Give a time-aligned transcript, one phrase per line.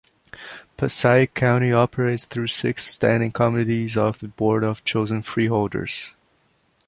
[0.77, 6.11] Passaic County operates through six standing committees of the Board of Chosen Freeholders.